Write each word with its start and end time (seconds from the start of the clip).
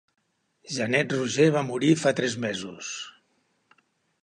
Janet 0.77 1.13
Roger 1.17 1.45
va 1.57 1.63
morir 1.69 1.91
fa 2.05 2.15
tres 2.21 2.39
mesos. 2.49 2.91